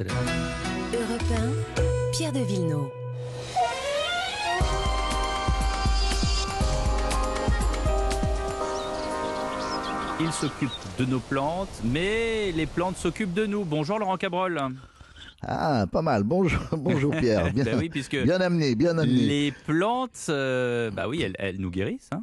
[0.00, 1.22] Europe
[1.76, 2.88] 1, Pierre de Villeneuve.
[10.20, 13.64] Il s'occupe de nos plantes, mais les plantes s'occupent de nous.
[13.64, 14.60] Bonjour Laurent Cabrol.
[15.42, 16.22] Ah, pas mal.
[16.22, 17.52] Bonjour, bonjour Pierre.
[17.54, 19.12] Bien, oui, puisque bien amené, bien amené.
[19.12, 22.10] les plantes, euh, bah oui, elles, elles nous guérissent.
[22.12, 22.22] hein.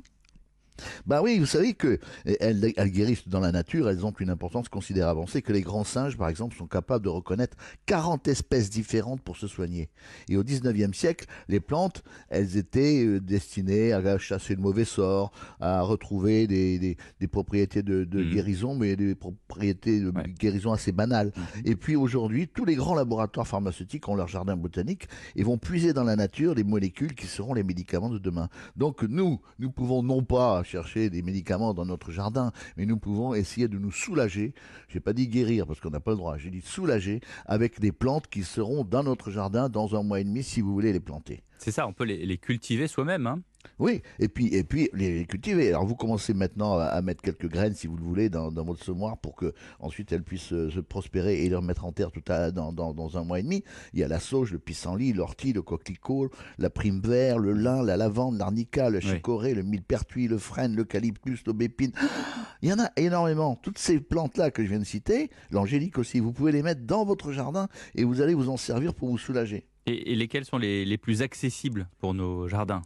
[1.06, 4.30] Bah oui, vous savez que eh, elles, elles guérissent dans la nature, elles ont une
[4.30, 5.20] importance considérable.
[5.20, 9.22] On sait que les grands singes, par exemple, sont capables de reconnaître 40 espèces différentes
[9.22, 9.90] pour se soigner.
[10.30, 15.32] Et au 19e siècle, les plantes, elles étaient euh, destinées à chasser le mauvais sort,
[15.60, 18.30] à retrouver des, des, des propriétés de, de Mhm.
[18.32, 20.24] guérison, mais des propriétés de Ouais.
[20.40, 21.32] guérison assez banales.
[21.36, 21.44] Mhm.
[21.66, 25.94] Et puis aujourd'hui, tous les grands laboratoires pharmaceutiques ont leur jardin botanique et vont puiser
[25.94, 28.50] dans la nature les molécules qui seront les médicaments de demain.
[28.76, 33.34] Donc nous, nous pouvons non pas chercher des médicaments dans notre jardin, mais nous pouvons
[33.34, 34.54] essayer de nous soulager.
[34.88, 36.38] J'ai pas dit guérir parce qu'on n'a pas le droit.
[36.38, 40.24] J'ai dit soulager avec des plantes qui seront dans notre jardin dans un mois et
[40.24, 41.42] demi si vous voulez les planter.
[41.58, 43.28] C'est ça, on peut les, cultiver soi-même.
[43.28, 43.42] hein.
[43.78, 45.70] Oui, et puis et puis les cultiver.
[45.70, 48.64] Alors vous commencez maintenant à, à mettre quelques graines si vous le voulez dans, dans
[48.64, 52.12] votre semoir pour que ensuite elles puissent euh, se prospérer et les remettre en terre
[52.12, 53.64] tout à dans, dans, dans un mois et demi.
[53.94, 57.84] Il y a la sauge, le pissenlit, l'ortie, le coquelicot, la prime vert, le lin,
[57.84, 59.04] la lavande, l'arnica, le Oui.
[59.16, 61.92] chicorée, le millepertuis, le frêne, l'eucalyptus, l'aubépine.
[62.62, 63.56] Il y en a énormément.
[63.56, 66.82] Toutes ces plantes là que je viens de citer, l'angélique aussi, vous pouvez les mettre
[66.86, 69.66] dans votre jardin et vous allez vous en servir pour vous soulager.
[69.86, 72.82] Et, et lesquelles sont les, les plus accessibles pour nos jardins?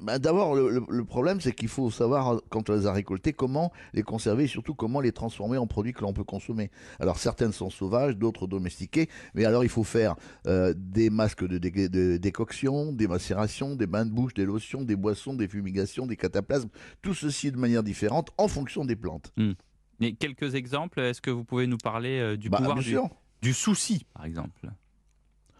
[0.00, 4.02] Bah, D'abord, le, problème, c'est qu'il faut savoir, quand on les a récoltés, comment les
[4.02, 6.70] conserver et surtout comment les transformer en produits que l'on peut consommer.
[6.98, 11.58] Alors, certaines sont sauvages, d'autres domestiquées, mais alors il faut faire euh, des masques de,
[11.58, 16.06] dé- de décoction, des macérations, des bains de bouche, des lotions, des boissons, des fumigations,
[16.06, 16.70] des cataplasmes,
[17.02, 19.32] tout ceci de manière différente en fonction des plantes.
[20.00, 22.96] Et quelques exemples, est-ce que vous pouvez nous parler euh, du Bah, pouvoir du,
[23.42, 24.70] du souci, par exemple?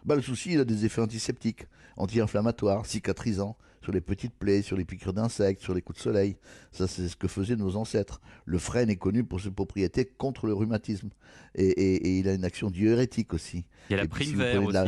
[0.03, 4.77] Bah, le souci, il a des effets antiseptiques, anti-inflammatoires, cicatrisants, sur les petites plaies, sur
[4.77, 6.37] les piqûres d'insectes, sur les coups de soleil.
[6.71, 8.21] Ça, c'est ce que faisaient nos ancêtres.
[8.45, 11.09] Le frêne est connu pour ses propriétés contre le rhumatisme.
[11.55, 13.65] Et, et- et il a une action diurétique aussi.
[13.89, 14.85] Il y a la si prime vert la-.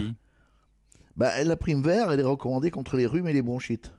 [1.15, 3.91] Bah, la prime vert, elle est recommandée contre les rhumes et les bronchites.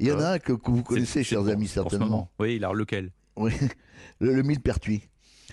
[0.00, 2.30] Il y en a un que, que vous connaissez, chers amis, certainement.
[2.38, 3.10] Oui, alors lequel?
[3.36, 3.52] Oui,
[4.20, 5.08] le, le millepertuis.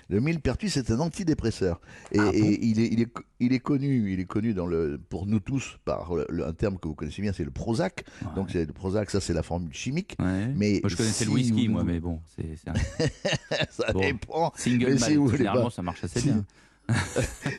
[0.08, 1.80] Le millepertuis, c'est un antidépresseur.
[2.12, 3.08] Et, Ah bon et il, est, il, est,
[3.40, 6.52] il est connu, il est connu dans le, pour nous tous par le- le- un
[6.52, 8.04] terme que vous connaissez bien, c'est le Prozac.
[8.22, 8.28] Ouais.
[8.34, 10.16] Donc le Prozac, ça c'est la formule chimique.
[10.18, 10.46] Ouais.
[10.56, 12.74] Mais Moi, je connaissais le whisky, vous- moi, mais bon, c'est un
[13.70, 14.00] ça Bon.
[14.00, 14.52] dépend.
[14.56, 16.44] single Mais si vous voulez Généralement, pas- ça marche assez si- bien.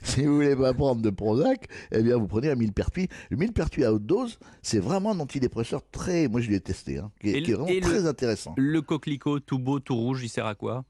[0.03, 3.07] si vous voulez pas prendre de Prozac, eh bien vous prenez un millepertuis.
[3.29, 7.11] Le millepertuis à haute dose, c'est vraiment un antidépresseur très, moi je l'ai testé, hein,
[7.21, 8.53] qui, est, Et qui est vraiment et le- très intéressant.
[8.57, 10.83] Le coquelicot tout beau, tout rouge, il sert à quoi?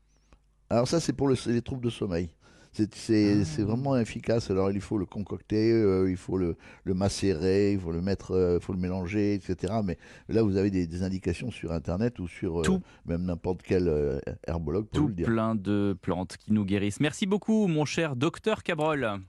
[0.72, 2.30] Alors ça, c'est pour le- les troubles de sommeil.
[2.74, 3.44] C'est Ah.
[3.44, 4.50] c'est vraiment efficace.
[4.50, 6.56] Alors il faut le concocter, euh, il faut le,
[6.86, 9.74] le macérer, il faut le mettre, euh, il faut le mélanger, etc.
[9.84, 9.98] Mais
[10.30, 12.64] là, vous avez des, des indications sur Internet ou sur euh,
[13.06, 15.26] même n'importe quel euh, herbologue peut Tout le dire.
[15.26, 17.02] plein de plantes qui nous guérissent.
[17.02, 19.20] Merci beaucoup, mon cher docteur Cabrol.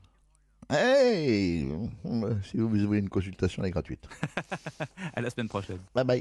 [0.71, 1.67] Hey
[2.45, 4.07] Si vous voulez une consultation, elle est gratuite.
[5.15, 5.79] À la semaine prochaine.
[5.97, 6.21] Bye bye.